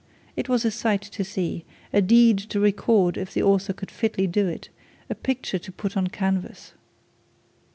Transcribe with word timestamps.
It 0.35 0.49
was 0.49 0.65
a 0.65 0.71
sight 0.71 1.03
to 1.03 1.23
see, 1.23 1.63
a 1.93 2.01
deed 2.01 2.39
to 2.39 2.59
record 2.59 3.17
if 3.17 3.35
the 3.35 3.43
author 3.43 3.71
could 3.71 3.91
fitly 3.91 4.25
do 4.25 4.47
it, 4.47 4.69
a 5.11 5.13
picture 5.13 5.59
to 5.59 5.71
put 5.71 5.95
on 5.95 6.07
canvas. 6.07 6.73